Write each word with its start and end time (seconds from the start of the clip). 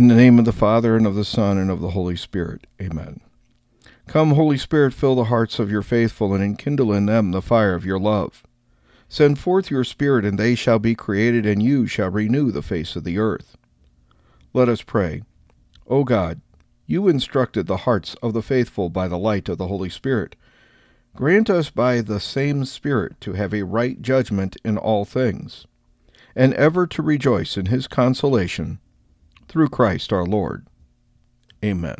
In 0.00 0.08
the 0.08 0.14
name 0.14 0.38
of 0.38 0.46
the 0.46 0.52
Father, 0.52 0.96
and 0.96 1.06
of 1.06 1.14
the 1.14 1.26
Son, 1.26 1.58
and 1.58 1.70
of 1.70 1.82
the 1.82 1.90
Holy 1.90 2.16
Spirit. 2.16 2.66
Amen. 2.80 3.20
Come, 4.06 4.30
Holy 4.30 4.56
Spirit, 4.56 4.94
fill 4.94 5.14
the 5.14 5.24
hearts 5.24 5.58
of 5.58 5.70
your 5.70 5.82
faithful, 5.82 6.32
and 6.32 6.42
enkindle 6.42 6.90
in 6.90 7.04
them 7.04 7.32
the 7.32 7.42
fire 7.42 7.74
of 7.74 7.84
your 7.84 7.98
love. 7.98 8.42
Send 9.10 9.38
forth 9.38 9.70
your 9.70 9.84
Spirit, 9.84 10.24
and 10.24 10.38
they 10.38 10.54
shall 10.54 10.78
be 10.78 10.94
created, 10.94 11.44
and 11.44 11.62
you 11.62 11.86
shall 11.86 12.08
renew 12.08 12.50
the 12.50 12.62
face 12.62 12.96
of 12.96 13.04
the 13.04 13.18
earth. 13.18 13.58
Let 14.54 14.70
us 14.70 14.80
pray. 14.80 15.22
O 15.86 16.02
God, 16.04 16.40
you 16.86 17.06
instructed 17.06 17.66
the 17.66 17.84
hearts 17.84 18.16
of 18.22 18.32
the 18.32 18.40
faithful 18.40 18.88
by 18.88 19.06
the 19.06 19.18
light 19.18 19.50
of 19.50 19.58
the 19.58 19.68
Holy 19.68 19.90
Spirit. 19.90 20.34
Grant 21.14 21.50
us 21.50 21.68
by 21.68 22.00
the 22.00 22.20
same 22.20 22.64
Spirit 22.64 23.20
to 23.20 23.34
have 23.34 23.52
a 23.52 23.64
right 23.64 24.00
judgment 24.00 24.56
in 24.64 24.78
all 24.78 25.04
things 25.04 25.66
and 26.34 26.54
ever 26.54 26.86
to 26.86 27.02
rejoice 27.02 27.58
in 27.58 27.66
his 27.66 27.86
consolation 27.86 28.78
through 29.50 29.68
Christ 29.68 30.12
our 30.12 30.24
Lord. 30.24 30.68
Amen. 31.64 31.96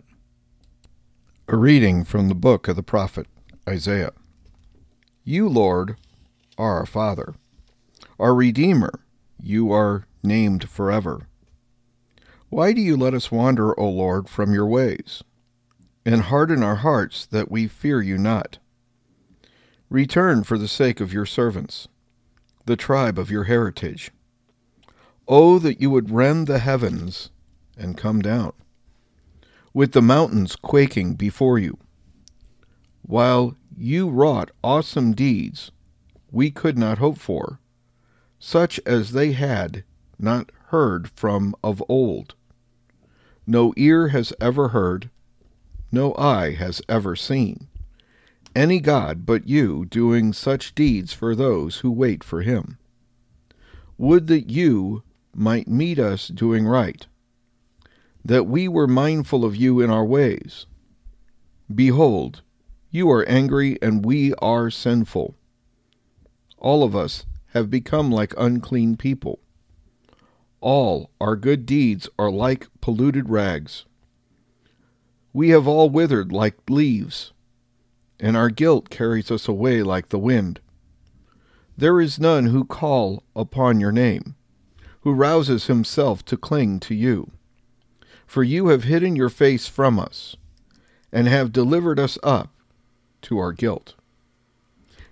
A 1.48 1.56
reading 1.56 2.04
from 2.04 2.28
the 2.28 2.34
book 2.36 2.68
of 2.68 2.76
the 2.76 2.82
prophet 2.82 3.26
Isaiah. 3.68 4.12
You, 5.24 5.48
Lord, 5.48 5.96
are 6.56 6.78
our 6.78 6.86
Father, 6.86 7.34
our 8.20 8.36
Redeemer. 8.36 9.00
You 9.42 9.72
are 9.72 10.06
named 10.22 10.68
forever. 10.68 11.26
Why 12.50 12.72
do 12.72 12.80
you 12.80 12.96
let 12.96 13.14
us 13.14 13.32
wander, 13.32 13.78
O 13.78 13.88
Lord, 13.88 14.28
from 14.28 14.54
your 14.54 14.66
ways, 14.66 15.24
and 16.06 16.22
harden 16.22 16.62
our 16.62 16.76
hearts 16.76 17.26
that 17.26 17.50
we 17.50 17.66
fear 17.66 18.00
you 18.00 18.16
not? 18.16 18.58
Return 19.88 20.44
for 20.44 20.56
the 20.56 20.68
sake 20.68 21.00
of 21.00 21.12
your 21.12 21.26
servants, 21.26 21.88
the 22.64 22.76
tribe 22.76 23.18
of 23.18 23.28
your 23.28 23.44
heritage 23.44 24.12
Oh, 25.32 25.60
that 25.60 25.80
you 25.80 25.90
would 25.90 26.10
rend 26.10 26.48
the 26.48 26.58
heavens 26.58 27.30
and 27.80 27.96
come 27.96 28.20
down, 28.20 28.52
with 29.74 29.92
the 29.92 30.02
mountains 30.02 30.54
quaking 30.54 31.14
before 31.14 31.58
you. 31.58 31.78
While 33.02 33.56
you 33.76 34.08
wrought 34.08 34.50
awesome 34.62 35.12
deeds 35.12 35.72
we 36.30 36.50
could 36.50 36.78
not 36.78 36.98
hope 36.98 37.18
for, 37.18 37.58
such 38.38 38.78
as 38.86 39.12
they 39.12 39.32
had 39.32 39.82
not 40.18 40.52
heard 40.66 41.10
from 41.10 41.54
of 41.64 41.82
old. 41.88 42.34
No 43.46 43.74
ear 43.76 44.08
has 44.08 44.32
ever 44.40 44.68
heard, 44.68 45.10
no 45.90 46.14
eye 46.16 46.52
has 46.52 46.80
ever 46.88 47.16
seen 47.16 47.66
any 48.54 48.80
God 48.80 49.24
but 49.24 49.48
you 49.48 49.86
doing 49.86 50.32
such 50.32 50.74
deeds 50.74 51.12
for 51.12 51.34
those 51.34 51.78
who 51.78 51.90
wait 51.90 52.24
for 52.24 52.42
him. 52.42 52.78
Would 53.98 54.26
that 54.28 54.50
you 54.50 55.02
might 55.34 55.68
meet 55.68 55.98
us 55.98 56.28
doing 56.28 56.66
right, 56.66 57.06
that 58.24 58.46
we 58.46 58.68
were 58.68 58.86
mindful 58.86 59.44
of 59.44 59.56
you 59.56 59.80
in 59.80 59.90
our 59.90 60.04
ways. 60.04 60.66
Behold, 61.74 62.42
you 62.90 63.10
are 63.10 63.28
angry 63.28 63.78
and 63.80 64.04
we 64.04 64.34
are 64.34 64.70
sinful. 64.70 65.36
All 66.58 66.82
of 66.82 66.94
us 66.94 67.24
have 67.54 67.70
become 67.70 68.10
like 68.10 68.34
unclean 68.36 68.96
people. 68.96 69.40
All 70.60 71.10
our 71.20 71.36
good 71.36 71.64
deeds 71.64 72.08
are 72.18 72.30
like 72.30 72.68
polluted 72.80 73.28
rags. 73.28 73.86
We 75.32 75.50
have 75.50 75.66
all 75.66 75.88
withered 75.88 76.32
like 76.32 76.58
leaves, 76.68 77.32
and 78.18 78.36
our 78.36 78.50
guilt 78.50 78.90
carries 78.90 79.30
us 79.30 79.48
away 79.48 79.82
like 79.82 80.08
the 80.08 80.18
wind. 80.18 80.60
There 81.78 82.00
is 82.00 82.18
none 82.18 82.46
who 82.46 82.64
call 82.64 83.22
upon 83.34 83.80
your 83.80 83.92
name 83.92 84.34
who 85.02 85.12
rouses 85.12 85.66
himself 85.66 86.24
to 86.26 86.36
cling 86.36 86.80
to 86.80 86.94
you. 86.94 87.30
For 88.30 88.44
you 88.44 88.68
have 88.68 88.84
hidden 88.84 89.16
your 89.16 89.28
face 89.28 89.66
from 89.66 89.98
us, 89.98 90.36
and 91.10 91.26
have 91.26 91.50
delivered 91.50 91.98
us 91.98 92.16
up 92.22 92.54
to 93.22 93.38
our 93.38 93.52
guilt. 93.52 93.96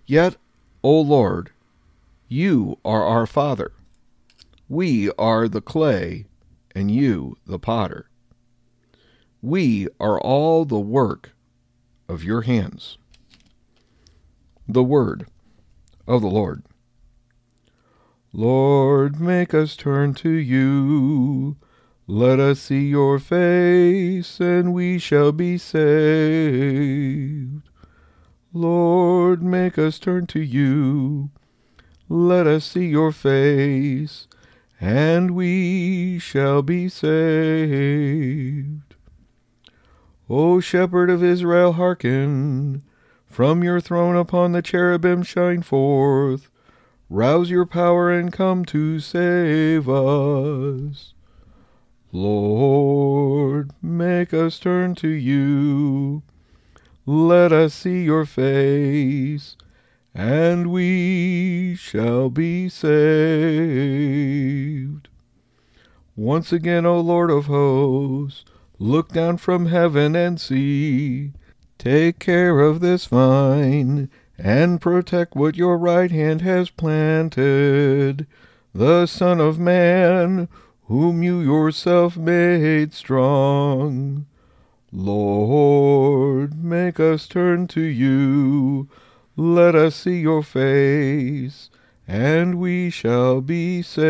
Yet, 0.07 0.37
O 0.85 1.01
Lord, 1.01 1.51
you 2.29 2.79
are 2.85 3.03
our 3.03 3.27
Father. 3.27 3.73
We 4.69 5.11
are 5.19 5.49
the 5.49 5.61
clay, 5.61 6.27
and 6.77 6.93
you 6.93 7.37
the 7.45 7.59
potter. 7.59 8.09
We 9.43 9.89
are 9.99 10.21
all 10.21 10.65
the 10.65 10.79
work 10.79 11.33
of 12.09 12.23
your 12.23 12.43
hands. 12.43 12.99
The 14.69 14.85
Word 14.85 15.27
of 16.07 16.23
the 16.23 16.29
Lord. 16.29 16.63
Lord, 18.33 19.19
make 19.19 19.53
us 19.55 19.75
turn 19.75 20.15
to 20.15 20.31
you. 20.31 21.57
Let 22.11 22.41
us 22.41 22.61
see 22.61 22.89
your 22.89 23.19
face, 23.19 24.41
and 24.41 24.73
we 24.73 24.99
shall 24.99 25.31
be 25.31 25.59
saved. 25.59 26.89
Lord, 28.51 29.43
make 29.43 29.77
us 29.77 29.99
turn 29.99 30.27
to 30.29 30.41
you. 30.41 31.29
Let 32.09 32.47
us 32.47 32.65
see 32.65 32.87
your 32.87 33.13
face, 33.13 34.27
and 34.81 35.33
we 35.33 36.19
shall 36.19 36.63
be 36.63 36.89
saved. 36.89 37.75
O 40.31 40.61
Shepherd 40.61 41.11
of 41.11 41.23
Israel, 41.23 41.75
hearken. 41.75 42.85
From 43.27 43.63
your 43.63 43.83
throne 43.83 44.17
upon 44.17 44.53
the 44.53 44.63
cherubim 44.63 45.23
shine 45.23 45.61
forth. 45.61 46.51
Rouse 47.11 47.51
your 47.51 47.67
power 47.67 48.11
and 48.11 48.33
come 48.33 48.65
to 48.65 48.99
save 48.99 49.91
us. 49.91 51.13
Lord, 52.21 53.71
make 53.81 54.35
us 54.35 54.59
turn 54.59 54.97
to 54.97 55.07
you. 55.09 56.25
Let 57.07 57.53
us 57.53 57.73
see 57.75 58.03
your 58.03 58.25
face, 58.25 59.57
and 60.13 60.73
we 60.73 61.77
shall 61.77 62.29
be 62.29 62.69
saved. 62.69 62.99
Once 66.17 66.53
again, 66.53 66.85
O 66.85 66.99
Lord 67.01 67.31
of 67.31 67.47
hosts, 67.47 68.45
look 68.81 69.13
down 69.13 69.37
from 69.37 69.67
heaven 69.67 70.17
and 70.17 70.41
see. 70.41 71.31
Take 71.79 72.19
care 72.19 72.59
of 72.59 72.81
this 72.81 73.07
vine 73.07 74.11
and 74.37 74.81
protect 74.81 75.37
what 75.37 75.57
your 75.57 75.79
right 75.79 76.11
hand 76.11 76.41
has 76.43 76.69
planted, 76.69 78.27
the 78.75 79.07
Son 79.07 79.41
of 79.41 79.61
Man, 79.61 80.49
whom 80.89 81.23
you 81.23 81.41
yourself 81.41 82.17
made 82.17 82.93
strong. 82.93 84.27
Lord, 84.91 86.65
make 86.65 86.99
us 86.99 87.29
turn 87.29 87.69
to 87.69 87.81
you. 87.81 88.89
Let 89.37 89.75
us 89.75 89.95
see 89.95 90.21
your 90.21 90.43
face, 90.43 91.71
and 92.07 92.59
we 92.59 92.91
shall 92.91 93.41
be 93.41 93.81
saved. 93.83 94.09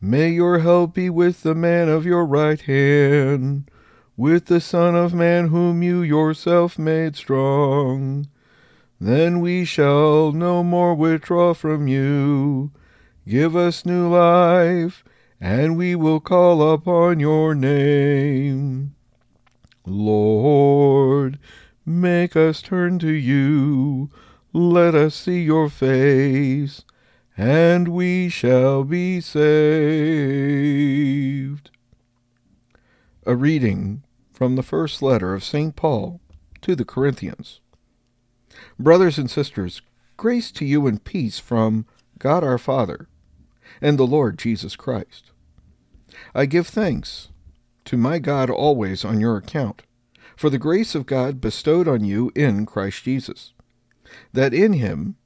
May 0.00 0.30
your 0.30 0.58
help 0.58 0.94
be 0.94 1.10
with 1.10 1.42
the 1.42 1.54
man 1.54 1.88
of 1.88 2.04
your 2.04 2.26
right 2.26 2.60
hand 2.60 3.70
with 4.18 4.46
the 4.46 4.60
Son 4.60 4.96
of 4.96 5.14
Man 5.14 5.46
whom 5.46 5.80
you 5.80 6.02
yourself 6.02 6.76
made 6.76 7.14
strong. 7.14 8.26
Then 9.00 9.40
we 9.40 9.64
shall 9.64 10.32
no 10.32 10.64
more 10.64 10.92
withdraw 10.96 11.54
from 11.54 11.86
you. 11.86 12.72
Give 13.28 13.54
us 13.54 13.84
new 13.84 14.08
life, 14.08 15.04
and 15.38 15.76
we 15.76 15.94
will 15.94 16.18
call 16.18 16.72
upon 16.72 17.20
your 17.20 17.54
name. 17.54 18.94
Lord, 19.84 21.38
make 21.84 22.34
us 22.36 22.62
turn 22.62 22.98
to 23.00 23.10
you. 23.10 24.08
Let 24.54 24.94
us 24.94 25.14
see 25.14 25.42
your 25.42 25.68
face, 25.68 26.86
and 27.36 27.88
we 27.88 28.30
shall 28.30 28.82
be 28.82 29.20
saved. 29.20 29.44
A 33.26 33.36
reading 33.36 34.04
from 34.32 34.56
the 34.56 34.62
first 34.62 35.02
letter 35.02 35.34
of 35.34 35.44
St. 35.44 35.76
Paul 35.76 36.22
to 36.62 36.74
the 36.74 36.86
Corinthians. 36.86 37.60
Brothers 38.78 39.18
and 39.18 39.30
sisters, 39.30 39.82
grace 40.16 40.50
to 40.52 40.64
you 40.64 40.86
and 40.86 41.04
peace 41.04 41.38
from 41.38 41.84
God 42.18 42.42
our 42.42 42.56
Father 42.56 43.06
and 43.80 43.98
the 43.98 44.06
Lord 44.06 44.38
Jesus 44.38 44.76
Christ. 44.76 45.30
I 46.34 46.46
give 46.46 46.66
thanks 46.66 47.28
to 47.84 47.96
my 47.96 48.18
God 48.18 48.50
always 48.50 49.04
on 49.04 49.20
your 49.20 49.36
account, 49.36 49.82
for 50.36 50.50
the 50.50 50.58
grace 50.58 50.94
of 50.94 51.06
God 51.06 51.40
bestowed 51.40 51.88
on 51.88 52.04
you 52.04 52.30
in 52.34 52.66
Christ 52.66 53.04
Jesus, 53.04 53.52
that 54.32 54.54
in 54.54 54.74
him 54.74 55.16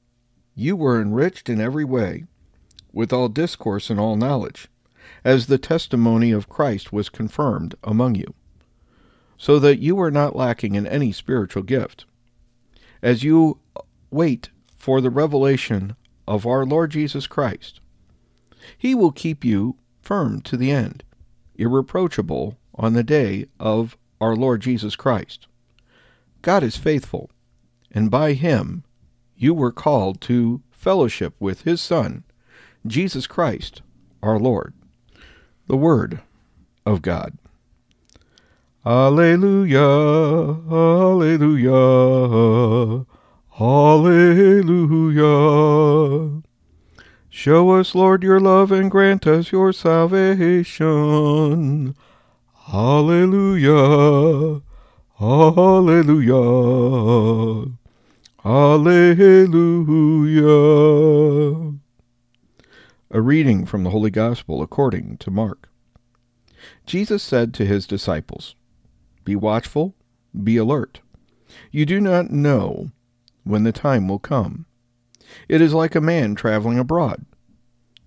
you 0.55 0.75
were 0.75 1.01
enriched 1.01 1.49
in 1.49 1.59
every 1.59 1.85
way, 1.85 2.25
with 2.91 3.11
all 3.11 3.29
discourse 3.29 3.89
and 3.89 3.99
all 3.99 4.15
knowledge, 4.15 4.67
as 5.23 5.47
the 5.47 5.57
testimony 5.57 6.31
of 6.31 6.49
Christ 6.49 6.93
was 6.93 7.09
confirmed 7.09 7.75
among 7.83 8.15
you 8.15 8.33
so 9.43 9.59
that 9.59 9.79
you 9.79 9.99
are 9.99 10.09
not 10.09 10.37
lacking 10.37 10.75
in 10.75 10.87
any 10.87 11.11
spiritual 11.11 11.63
gift. 11.63 12.05
As 13.01 13.23
you 13.23 13.59
wait 14.09 14.51
for 14.77 15.01
the 15.01 15.09
revelation 15.09 15.97
of 16.25 16.45
our 16.45 16.65
Lord 16.65 16.91
Jesus 16.91 17.27
Christ, 17.27 17.81
He 18.77 18.95
will 18.95 19.11
keep 19.11 19.43
you 19.43 19.77
firm 20.01 20.41
to 20.41 20.57
the 20.57 20.71
end, 20.71 21.03
irreproachable 21.55 22.57
on 22.75 22.93
the 22.93 23.03
day 23.03 23.45
of 23.59 23.97
our 24.19 24.35
Lord 24.35 24.61
Jesus 24.61 24.95
Christ. 24.95 25.47
God 26.41 26.63
is 26.63 26.77
faithful, 26.77 27.29
and 27.91 28.11
by 28.11 28.33
him 28.33 28.83
you 29.35 29.53
were 29.53 29.71
called 29.71 30.21
to 30.21 30.61
fellowship 30.71 31.33
with 31.39 31.61
his 31.61 31.81
Son, 31.81 32.23
Jesus 32.85 33.27
Christ, 33.27 33.81
our 34.21 34.37
Lord. 34.39 34.73
The 35.67 35.77
Word 35.77 36.19
of 36.85 37.01
God. 37.01 37.37
Alleluia, 38.85 39.79
Alleluia, 40.69 41.73
Alleluia. 43.59 45.23
Show 47.35 47.71
us, 47.71 47.95
Lord, 47.95 48.21
your 48.21 48.39
love 48.39 48.71
and 48.71 48.91
grant 48.91 49.25
us 49.25 49.51
your 49.51 49.73
salvation. 49.73 50.85
Alleluia, 52.71 54.61
Alleluia, 55.19 56.35
Alleluia. 58.45 59.33
A 63.09 63.19
reading 63.19 63.65
from 63.65 63.83
the 63.83 63.89
Holy 63.89 64.11
Gospel 64.11 64.61
according 64.61 65.17
to 65.17 65.31
Mark. 65.31 65.69
Jesus 66.85 67.23
said 67.23 67.51
to 67.55 67.65
his 67.65 67.87
disciples, 67.87 68.53
Be 69.25 69.35
watchful, 69.35 69.95
be 70.43 70.57
alert. 70.57 70.99
You 71.71 71.87
do 71.87 71.99
not 71.99 72.29
know 72.29 72.91
when 73.43 73.63
the 73.63 73.71
time 73.71 74.07
will 74.07 74.19
come. 74.19 74.67
It 75.47 75.61
is 75.61 75.73
like 75.73 75.95
a 75.95 76.01
man 76.01 76.35
traveling 76.35 76.79
abroad. 76.79 77.25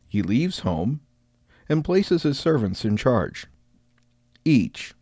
He 0.08 0.22
leaves 0.22 0.60
home 0.60 1.00
and 1.68 1.84
places 1.84 2.22
his 2.22 2.38
servants 2.38 2.84
in 2.84 2.96
charge, 2.96 3.46
each 4.44 4.94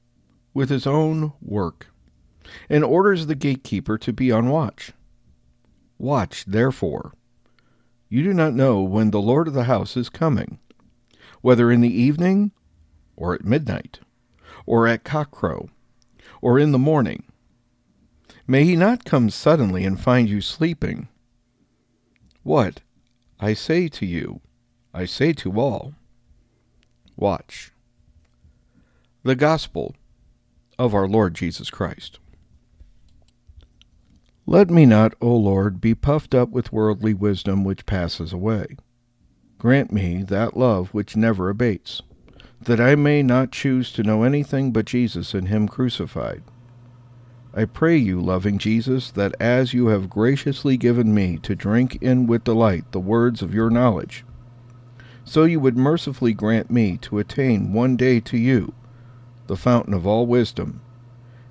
with 0.55 0.71
his 0.71 0.87
own 0.87 1.33
work, 1.43 1.89
and 2.69 2.85
orders 2.85 3.27
the 3.27 3.35
gatekeeper 3.35 3.99
to 3.99 4.13
be 4.13 4.33
on 4.33 4.49
watch. 4.49 4.93
Watch, 5.99 6.45
therefore. 6.47 7.13
You 8.09 8.23
do 8.23 8.33
not 8.33 8.55
know 8.55 8.83
when 8.83 9.11
the 9.11 9.21
Lord 9.21 9.49
of 9.49 9.55
the 9.55 9.65
house 9.65 9.97
is 9.97 10.09
coming, 10.09 10.59
whether 11.41 11.71
in 11.71 11.81
the 11.81 11.93
evening 11.93 12.53
or 13.17 13.35
at 13.35 13.45
midnight, 13.45 14.01
or 14.67 14.87
at 14.87 15.05
cockcrow, 15.05 15.69
or 16.41 16.59
in 16.59 16.73
the 16.73 16.79
morning. 16.79 17.25
May 18.47 18.65
he 18.65 18.77
not 18.77 19.05
come 19.05 19.31
suddenly 19.31 19.85
and 19.85 20.01
find 20.01 20.29
you 20.29 20.41
sleeping. 20.41 21.09
What 22.45 22.83
I 23.41 23.55
say 23.55 23.89
to 23.89 24.05
you, 24.05 24.43
I 24.93 25.07
say 25.07 25.33
to 25.33 25.59
all 25.59 25.95
watch. 27.17 27.73
The 29.23 29.35
Gospel 29.35 29.95
of 30.79 30.95
our 30.95 31.09
Lord 31.09 31.35
Jesus 31.35 31.71
Christ. 31.71 32.19
Let 34.47 34.69
me 34.69 34.85
not, 34.85 35.15
O 35.23 35.35
Lord, 35.35 35.81
be 35.81 35.95
puffed 35.95 36.35
up 36.35 36.51
with 36.51 36.71
worldly 36.71 37.15
wisdom 37.15 37.65
which 37.65 37.87
passes 37.87 38.31
away. 38.31 38.77
Grant 39.57 39.91
me 39.91 40.23
that 40.23 40.55
love 40.55 40.93
which 40.93 41.17
never 41.17 41.49
abates, 41.49 42.03
that 42.61 42.79
I 42.79 42.95
may 42.95 43.23
not 43.23 43.53
choose 43.53 43.91
to 43.93 44.03
know 44.03 44.23
anything 44.23 44.71
but 44.71 44.85
Jesus 44.85 45.33
and 45.33 45.49
Him 45.49 45.67
crucified. 45.67 46.43
I 47.57 47.67
pray 47.67 47.97
you, 47.97 48.21
loving 48.21 48.59
Jesus, 48.59 49.13
that 49.13 49.37
as 49.39 49.73
you 49.73 49.87
have 49.87 50.11
graciously 50.11 50.77
given 50.77 51.15
me 51.15 51.39
to 51.43 51.55
drink 51.55 51.97
in 52.01 52.27
with 52.27 52.43
delight 52.43 52.91
the 52.91 52.99
words 52.99 53.43
of 53.43 53.55
your 53.55 53.71
knowledge, 53.71 54.25
so 55.25 55.45
you 55.45 55.61
would 55.61 55.77
mercifully 55.77 56.35
grant 56.35 56.69
me 56.69 56.97
to 56.99 57.21
attain 57.21 57.73
one 57.73 57.97
day 57.97 58.19
to 58.21 58.37
you, 58.37 58.75
the 59.47 59.57
fountain 59.57 59.95
of 59.95 60.05
all 60.05 60.27
wisdom, 60.27 60.81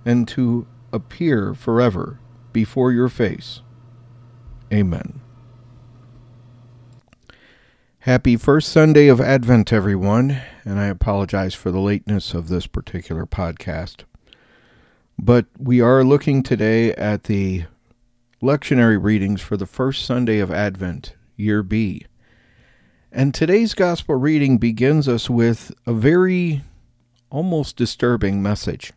and 0.05 0.27
to 0.27 0.67
appear 0.91 1.53
forever 1.53 2.19
before 2.51 2.91
your 2.91 3.09
face. 3.09 3.61
Amen. 4.73 5.21
Happy 7.99 8.35
first 8.35 8.69
Sunday 8.69 9.07
of 9.07 9.21
Advent, 9.21 9.71
everyone, 9.71 10.41
and 10.65 10.77
I 10.77 10.87
apologize 10.87 11.53
for 11.53 11.71
the 11.71 11.79
lateness 11.79 12.33
of 12.33 12.49
this 12.49 12.67
particular 12.67 13.25
podcast. 13.25 14.03
But 15.19 15.45
we 15.57 15.79
are 15.79 16.03
looking 16.03 16.43
today 16.43 16.93
at 16.95 17.25
the 17.25 17.65
lectionary 18.41 19.01
readings 19.01 19.41
for 19.41 19.55
the 19.55 19.65
first 19.65 20.05
Sunday 20.05 20.39
of 20.39 20.51
Advent, 20.51 21.15
Year 21.37 21.63
B. 21.63 22.05
And 23.11 23.33
today's 23.33 23.73
gospel 23.73 24.15
reading 24.15 24.57
begins 24.57 25.07
us 25.07 25.29
with 25.29 25.71
a 25.85 25.93
very 25.93 26.63
almost 27.29 27.77
disturbing 27.77 28.41
message 28.41 28.91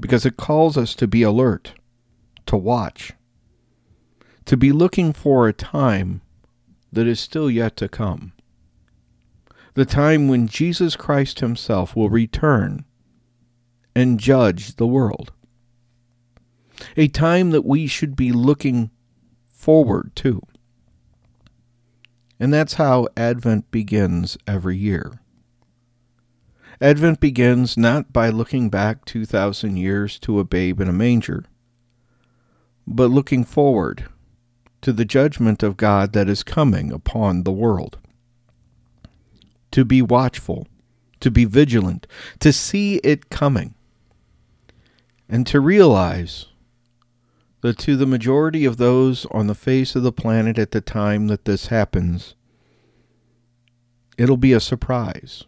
because 0.00 0.24
it 0.24 0.36
calls 0.36 0.76
us 0.76 0.94
to 0.94 1.08
be 1.08 1.22
alert, 1.22 1.74
to 2.46 2.56
watch, 2.56 3.12
to 4.44 4.56
be 4.56 4.72
looking 4.72 5.12
for 5.12 5.48
a 5.48 5.52
time 5.52 6.22
that 6.92 7.06
is 7.06 7.20
still 7.20 7.50
yet 7.50 7.76
to 7.76 7.88
come. 7.88 8.32
The 9.74 9.84
time 9.84 10.28
when 10.28 10.48
Jesus 10.48 10.96
Christ 10.96 11.40
Himself 11.40 11.94
will 11.94 12.08
return 12.08 12.84
and 13.98 14.20
judge 14.20 14.76
the 14.76 14.86
world. 14.86 15.32
A 16.96 17.08
time 17.08 17.50
that 17.50 17.64
we 17.64 17.86
should 17.86 18.14
be 18.14 18.30
looking 18.30 18.90
forward 19.48 20.12
to. 20.16 20.40
And 22.38 22.54
that's 22.54 22.74
how 22.74 23.08
Advent 23.16 23.70
begins 23.72 24.38
every 24.46 24.76
year. 24.76 25.20
Advent 26.80 27.18
begins 27.18 27.76
not 27.76 28.12
by 28.12 28.28
looking 28.28 28.70
back 28.70 29.04
2,000 29.04 29.76
years 29.76 30.16
to 30.20 30.38
a 30.38 30.44
babe 30.44 30.80
in 30.80 30.88
a 30.88 30.92
manger, 30.92 31.44
but 32.86 33.10
looking 33.10 33.44
forward 33.44 34.06
to 34.80 34.92
the 34.92 35.04
judgment 35.04 35.64
of 35.64 35.76
God 35.76 36.12
that 36.12 36.28
is 36.28 36.44
coming 36.44 36.92
upon 36.92 37.42
the 37.42 37.50
world. 37.50 37.98
To 39.72 39.84
be 39.84 40.00
watchful, 40.00 40.68
to 41.18 41.32
be 41.32 41.44
vigilant, 41.44 42.06
to 42.38 42.52
see 42.52 42.96
it 42.98 43.28
coming, 43.28 43.74
and 45.28 45.46
to 45.46 45.60
realize 45.60 46.46
that 47.60 47.78
to 47.78 47.96
the 47.96 48.06
majority 48.06 48.64
of 48.64 48.76
those 48.76 49.26
on 49.26 49.46
the 49.46 49.54
face 49.54 49.96
of 49.96 50.02
the 50.02 50.12
planet 50.12 50.58
at 50.58 50.70
the 50.70 50.80
time 50.80 51.26
that 51.26 51.44
this 51.44 51.66
happens, 51.66 52.34
it'll 54.16 54.36
be 54.36 54.52
a 54.52 54.60
surprise. 54.60 55.44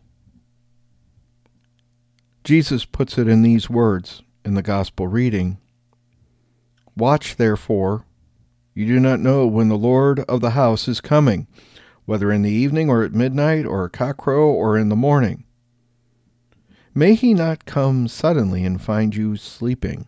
Jesus 2.42 2.84
puts 2.84 3.16
it 3.16 3.28
in 3.28 3.42
these 3.42 3.70
words 3.70 4.22
in 4.44 4.54
the 4.54 4.62
Gospel 4.62 5.06
reading 5.06 5.58
Watch, 6.96 7.36
therefore, 7.36 8.04
you 8.74 8.86
do 8.86 9.00
not 9.00 9.20
know 9.20 9.46
when 9.46 9.68
the 9.68 9.78
Lord 9.78 10.20
of 10.20 10.40
the 10.40 10.50
house 10.50 10.88
is 10.88 11.00
coming, 11.00 11.46
whether 12.04 12.30
in 12.32 12.42
the 12.42 12.50
evening 12.50 12.90
or 12.90 13.04
at 13.04 13.12
midnight 13.12 13.64
or 13.64 13.88
cockcrow 13.88 14.46
or 14.46 14.76
in 14.76 14.88
the 14.88 14.96
morning. 14.96 15.44
May 17.00 17.14
he 17.14 17.32
not 17.32 17.64
come 17.64 18.08
suddenly 18.08 18.62
and 18.62 18.78
find 18.78 19.16
you 19.16 19.34
sleeping. 19.34 20.06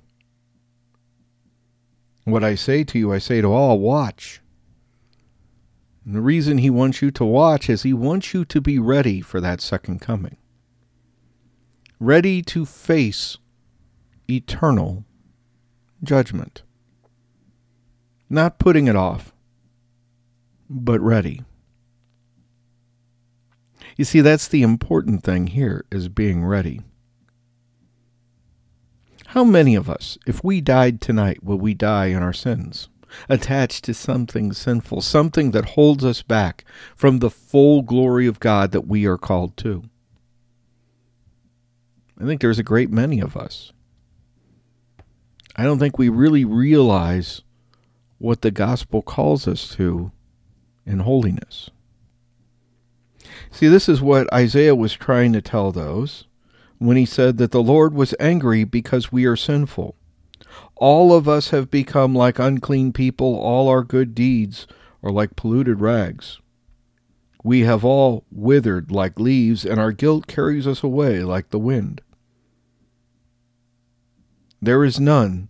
What 2.24 2.44
I 2.44 2.54
say 2.54 2.84
to 2.84 2.98
you, 2.98 3.14
I 3.14 3.16
say 3.16 3.40
to 3.40 3.50
all 3.50 3.78
watch. 3.78 4.42
And 6.04 6.14
the 6.14 6.20
reason 6.20 6.58
he 6.58 6.68
wants 6.68 7.00
you 7.00 7.10
to 7.12 7.24
watch 7.24 7.70
is 7.70 7.82
he 7.82 7.94
wants 7.94 8.34
you 8.34 8.44
to 8.44 8.60
be 8.60 8.78
ready 8.78 9.22
for 9.22 9.40
that 9.40 9.62
second 9.62 10.02
coming, 10.02 10.36
ready 11.98 12.42
to 12.42 12.66
face 12.66 13.38
eternal 14.28 15.06
judgment 16.04 16.62
not 18.28 18.58
putting 18.58 18.86
it 18.86 18.96
off, 18.96 19.32
but 20.68 21.00
ready. 21.00 21.40
You 24.02 24.04
see, 24.04 24.20
that's 24.20 24.48
the 24.48 24.64
important 24.64 25.22
thing 25.22 25.46
here 25.46 25.84
is 25.92 26.08
being 26.08 26.44
ready. 26.44 26.80
How 29.26 29.44
many 29.44 29.76
of 29.76 29.88
us, 29.88 30.18
if 30.26 30.42
we 30.42 30.60
died 30.60 31.00
tonight, 31.00 31.44
will 31.44 31.58
we 31.58 31.72
die 31.72 32.06
in 32.06 32.20
our 32.20 32.32
sins, 32.32 32.88
attached 33.28 33.84
to 33.84 33.94
something 33.94 34.52
sinful, 34.52 35.02
something 35.02 35.52
that 35.52 35.76
holds 35.76 36.04
us 36.04 36.20
back 36.20 36.64
from 36.96 37.20
the 37.20 37.30
full 37.30 37.82
glory 37.82 38.26
of 38.26 38.40
God 38.40 38.72
that 38.72 38.88
we 38.88 39.06
are 39.06 39.16
called 39.16 39.56
to? 39.58 39.84
I 42.20 42.24
think 42.24 42.40
there's 42.40 42.58
a 42.58 42.64
great 42.64 42.90
many 42.90 43.20
of 43.20 43.36
us. 43.36 43.72
I 45.54 45.62
don't 45.62 45.78
think 45.78 45.96
we 45.96 46.08
really 46.08 46.44
realize 46.44 47.42
what 48.18 48.40
the 48.40 48.50
gospel 48.50 49.00
calls 49.00 49.46
us 49.46 49.68
to 49.76 50.10
in 50.84 50.98
holiness. 50.98 51.70
See, 53.52 53.68
this 53.68 53.86
is 53.86 54.00
what 54.00 54.32
Isaiah 54.32 54.74
was 54.74 54.94
trying 54.94 55.34
to 55.34 55.42
tell 55.42 55.72
those 55.72 56.24
when 56.78 56.96
he 56.96 57.04
said 57.04 57.36
that 57.36 57.50
the 57.50 57.62
Lord 57.62 57.92
was 57.92 58.14
angry 58.18 58.64
because 58.64 59.12
we 59.12 59.26
are 59.26 59.36
sinful. 59.36 59.94
All 60.74 61.12
of 61.12 61.28
us 61.28 61.50
have 61.50 61.70
become 61.70 62.14
like 62.14 62.38
unclean 62.38 62.92
people, 62.92 63.36
all 63.36 63.68
our 63.68 63.84
good 63.84 64.14
deeds 64.14 64.66
are 65.02 65.12
like 65.12 65.36
polluted 65.36 65.80
rags. 65.82 66.40
We 67.44 67.60
have 67.60 67.84
all 67.84 68.24
withered 68.32 68.90
like 68.90 69.20
leaves, 69.20 69.66
and 69.66 69.78
our 69.78 69.92
guilt 69.92 70.26
carries 70.26 70.66
us 70.66 70.82
away 70.82 71.22
like 71.22 71.50
the 71.50 71.58
wind. 71.58 72.00
There 74.62 74.82
is 74.82 74.98
none 74.98 75.48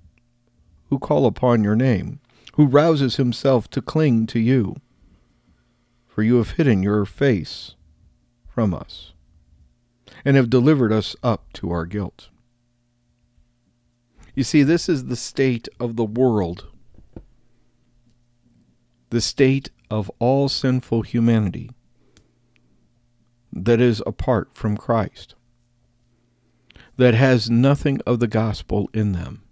who 0.90 0.99
call 0.99 1.25
upon 1.25 1.62
your 1.62 1.76
name, 1.76 2.18
who 2.54 2.66
rouses 2.66 3.16
himself 3.16 3.71
to 3.71 3.80
cling 3.80 4.26
to 4.28 4.40
you, 4.40 4.76
for 6.09 6.23
you 6.23 6.37
have 6.37 6.52
hidden 6.52 6.82
your 6.82 7.04
face 7.04 7.76
from 8.52 8.75
us, 8.75 9.12
and 10.25 10.37
have 10.37 10.50
delivered 10.50 10.92
us 10.92 11.16
up 11.23 11.52
to 11.54 11.71
our 11.71 11.87
guilt. 11.87 12.28
You 14.35 14.44
see, 14.44 14.62
this 14.62 14.88
is 14.88 15.06
the 15.06 15.16
state 15.16 15.68
of 15.80 15.97
the 15.97 16.04
world, 16.04 16.66
the 19.11 19.21
state 19.21 19.71
of 19.90 20.11
all 20.18 20.49
sinful 20.49 21.02
humanity 21.02 21.71
that 23.52 23.80
is 23.80 24.02
apart 24.06 24.50
from 24.54 24.76
Christ, 24.76 25.35
that 26.97 27.14
has 27.14 27.50
nothing 27.50 28.00
of 28.06 28.21
the 28.21 28.28
gospel 28.28 28.88
in 28.94 29.12
them. 29.12 29.42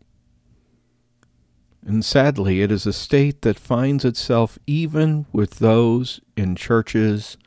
And 1.85 2.05
sadly, 2.05 2.61
it 2.61 2.71
is 2.71 2.87
a 2.87 2.93
state 2.93 3.43
that 3.43 3.59
finds 3.59 4.05
itself 4.05 4.59
even 4.67 5.27
with 5.33 5.59
those 5.59 6.21
in 6.37 6.55
churches 6.55 7.39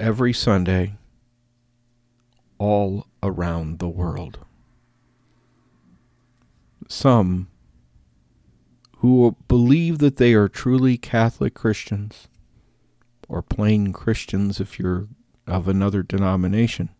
every 0.00 0.32
Sunday 0.32 0.96
all 2.58 3.06
around 3.22 3.78
the 3.78 3.88
world. 3.88 4.38
Some 6.88 7.48
who 8.98 9.36
believe 9.46 9.98
that 9.98 10.16
they 10.16 10.34
are 10.34 10.48
truly 10.48 10.96
Catholic 10.96 11.54
Christians, 11.54 12.28
or 13.28 13.42
plain 13.42 13.92
Christians 13.92 14.60
if 14.60 14.78
you're 14.78 15.06
of 15.46 15.68
another 15.68 16.02
denomination, 16.02 16.90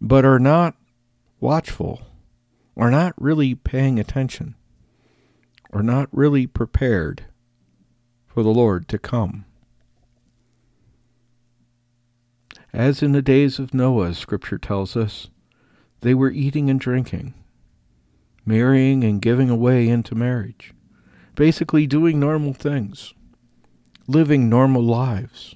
but 0.00 0.24
are 0.24 0.38
not 0.38 0.74
watchful, 1.40 2.02
are 2.76 2.90
not 2.90 3.14
really 3.20 3.54
paying 3.54 3.98
attention, 3.98 4.54
are 5.72 5.82
not 5.82 6.08
really 6.10 6.46
prepared 6.46 7.24
for 8.26 8.42
the 8.42 8.48
Lord 8.48 8.88
to 8.88 8.98
come. 8.98 9.44
As 12.74 13.02
in 13.02 13.12
the 13.12 13.22
days 13.22 13.58
of 13.58 13.72
Noah, 13.72 14.12
Scripture 14.12 14.58
tells 14.58 14.96
us, 14.96 15.30
they 16.02 16.12
were 16.12 16.30
eating 16.30 16.68
and 16.68 16.78
drinking, 16.78 17.32
marrying 18.44 19.02
and 19.02 19.22
giving 19.22 19.48
away 19.48 19.88
into 19.88 20.14
marriage, 20.14 20.74
basically 21.34 21.86
doing 21.86 22.20
normal 22.20 22.52
things, 22.52 23.14
living 24.06 24.50
normal 24.50 24.82
lives 24.82 25.54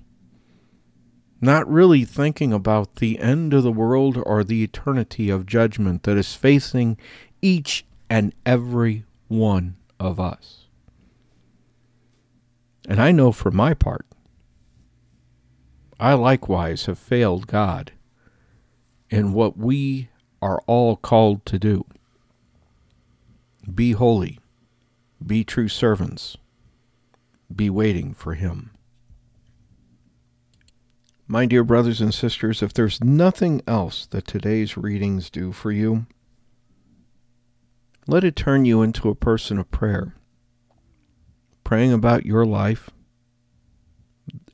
not 1.40 1.70
really 1.70 2.04
thinking 2.04 2.52
about 2.52 2.96
the 2.96 3.18
end 3.18 3.54
of 3.54 3.62
the 3.62 3.72
world 3.72 4.20
or 4.26 4.42
the 4.42 4.62
eternity 4.62 5.30
of 5.30 5.46
judgment 5.46 6.02
that 6.02 6.16
is 6.16 6.34
facing 6.34 6.96
each 7.40 7.84
and 8.10 8.34
every 8.44 9.04
one 9.28 9.76
of 10.00 10.18
us. 10.18 10.66
And 12.88 13.00
I 13.00 13.12
know 13.12 13.32
for 13.32 13.50
my 13.50 13.74
part, 13.74 14.06
I 16.00 16.14
likewise 16.14 16.86
have 16.86 16.98
failed 16.98 17.46
God 17.46 17.92
in 19.10 19.32
what 19.32 19.56
we 19.56 20.10
are 20.40 20.60
all 20.66 20.96
called 20.96 21.44
to 21.46 21.58
do. 21.58 21.84
Be 23.74 23.92
holy, 23.92 24.38
be 25.24 25.44
true 25.44 25.68
servants, 25.68 26.36
be 27.54 27.68
waiting 27.68 28.14
for 28.14 28.34
Him. 28.34 28.70
My 31.26 31.44
dear 31.44 31.64
brothers 31.64 32.00
and 32.00 32.14
sisters, 32.14 32.62
if 32.62 32.72
there's 32.72 33.02
nothing 33.02 33.60
else 33.66 34.06
that 34.06 34.26
today's 34.26 34.76
readings 34.76 35.28
do 35.28 35.52
for 35.52 35.70
you, 35.72 36.06
let 38.06 38.24
it 38.24 38.36
turn 38.36 38.64
you 38.64 38.80
into 38.82 39.10
a 39.10 39.14
person 39.14 39.58
of 39.58 39.70
prayer, 39.70 40.14
praying 41.64 41.92
about 41.92 42.24
your 42.24 42.46
life 42.46 42.88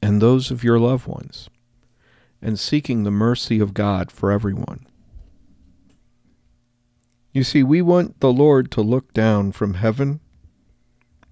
and 0.04 0.20
those 0.20 0.50
of 0.50 0.62
your 0.62 0.78
loved 0.78 1.06
ones, 1.06 1.48
and 2.42 2.58
seeking 2.58 3.04
the 3.04 3.10
mercy 3.10 3.58
of 3.58 3.72
God 3.72 4.12
for 4.12 4.30
everyone. 4.30 4.86
You 7.32 7.42
see, 7.42 7.62
we 7.62 7.80
want 7.80 8.20
the 8.20 8.30
Lord 8.30 8.70
to 8.72 8.82
look 8.82 9.14
down 9.14 9.52
from 9.52 9.74
heaven, 9.74 10.20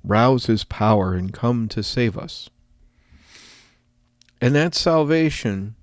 rouse 0.03 0.47
his 0.47 0.65
power, 0.65 1.13
and 1.13 1.35
come 1.35 1.69
to 1.69 1.83
save 1.83 2.17
us. 2.17 2.49
And 4.41 4.55
that 4.55 4.75
salvation 4.75 5.75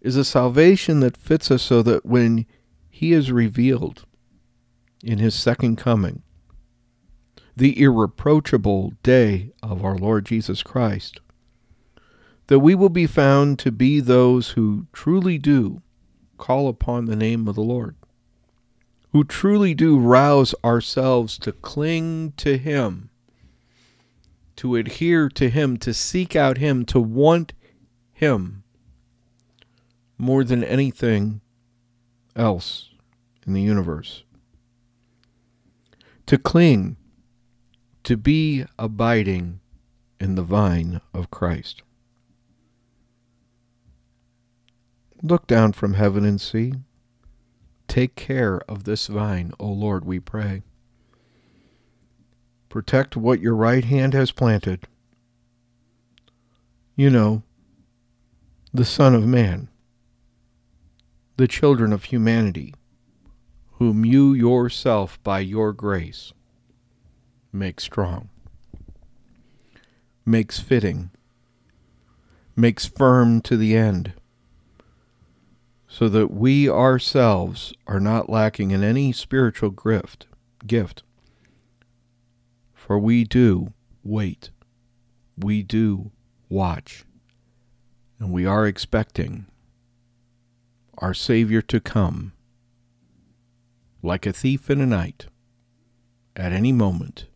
is 0.00 0.14
a 0.14 0.24
salvation 0.24 1.00
that 1.00 1.16
fits 1.16 1.50
us 1.50 1.64
so 1.64 1.82
that 1.82 2.06
when 2.06 2.46
he 2.88 3.12
is 3.12 3.32
revealed 3.32 4.04
in 5.02 5.18
his 5.18 5.34
second 5.34 5.74
coming, 5.74 6.22
the 7.56 7.82
irreproachable 7.82 8.92
day 9.02 9.50
of 9.60 9.84
our 9.84 9.98
Lord 9.98 10.24
Jesus 10.24 10.62
Christ, 10.62 11.18
that 12.48 12.60
we 12.60 12.74
will 12.74 12.88
be 12.88 13.06
found 13.06 13.58
to 13.58 13.72
be 13.72 14.00
those 14.00 14.50
who 14.50 14.86
truly 14.92 15.38
do 15.38 15.82
call 16.36 16.68
upon 16.68 17.06
the 17.06 17.16
name 17.16 17.48
of 17.48 17.54
the 17.54 17.62
Lord, 17.62 17.96
who 19.12 19.24
truly 19.24 19.74
do 19.74 19.98
rouse 19.98 20.54
ourselves 20.64 21.38
to 21.38 21.52
cling 21.52 22.32
to 22.36 22.58
him 22.58 23.10
to 24.56 24.76
adhere 24.76 25.28
to 25.30 25.50
Him, 25.50 25.76
to 25.78 25.92
seek 25.92 26.36
out 26.36 26.58
Him, 26.58 26.84
to 26.86 27.00
want 27.00 27.52
Him 28.12 28.62
more 30.16 30.44
than 30.44 30.62
anything 30.62 31.40
else 32.36 32.90
in 33.46 33.52
the 33.52 33.60
universe. 33.60 34.24
To 36.26 36.38
cling, 36.38 36.96
to 38.04 38.16
be 38.16 38.64
abiding 38.78 39.60
in 40.20 40.36
the 40.36 40.42
vine 40.42 41.00
of 41.12 41.30
Christ. 41.30 41.82
Look 45.22 45.46
down 45.46 45.72
from 45.72 45.94
heaven 45.94 46.24
and 46.24 46.40
see. 46.40 46.74
Take 47.88 48.16
care 48.16 48.60
of 48.68 48.84
this 48.84 49.06
vine, 49.06 49.52
O 49.60 49.68
Lord, 49.68 50.04
we 50.04 50.20
pray. 50.20 50.62
Protect 52.68 53.16
what 53.16 53.40
your 53.40 53.54
right 53.54 53.84
hand 53.84 54.14
has 54.14 54.32
planted. 54.32 54.88
You 56.96 57.10
know, 57.10 57.42
the 58.72 58.84
Son 58.84 59.14
of 59.14 59.24
Man, 59.26 59.68
the 61.36 61.46
children 61.46 61.92
of 61.92 62.04
humanity, 62.04 62.74
whom 63.74 64.04
you 64.04 64.32
yourself 64.32 65.22
by 65.22 65.40
your 65.40 65.72
grace 65.72 66.32
make 67.52 67.80
strong, 67.80 68.28
makes 70.26 70.58
fitting, 70.58 71.10
makes 72.56 72.86
firm 72.86 73.40
to 73.42 73.56
the 73.56 73.76
end, 73.76 74.12
so 75.94 76.08
that 76.08 76.28
we 76.28 76.68
ourselves 76.68 77.72
are 77.86 78.00
not 78.00 78.28
lacking 78.28 78.72
in 78.72 78.82
any 78.82 79.12
spiritual 79.12 79.70
gift, 79.70 80.26
gift. 80.66 81.04
For 82.74 82.98
we 82.98 83.22
do 83.22 83.72
wait, 84.02 84.50
we 85.38 85.62
do 85.62 86.10
watch, 86.48 87.04
and 88.18 88.32
we 88.32 88.44
are 88.44 88.66
expecting 88.66 89.46
our 90.98 91.14
Savior 91.14 91.62
to 91.62 91.78
come 91.78 92.32
like 94.02 94.26
a 94.26 94.32
thief 94.32 94.68
in 94.68 94.80
the 94.80 94.86
night 94.86 95.26
at 96.34 96.50
any 96.50 96.72
moment, 96.72 97.28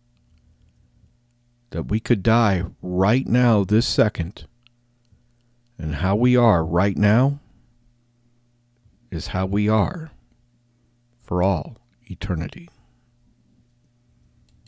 that 1.71 1.85
we 1.85 2.01
could 2.01 2.25
die 2.25 2.65
right 2.83 3.29
now, 3.29 3.63
this 3.63 3.87
second. 3.87 4.49
And 5.79 5.95
how 5.97 6.17
we 6.17 6.37
are 6.37 6.65
right 6.65 6.97
now 6.97 7.39
is 9.11 9.29
how 9.29 9.47
we 9.47 9.69
are 9.69 10.11
for 11.21 11.43
all 11.43 11.77
eternity. 12.11 12.69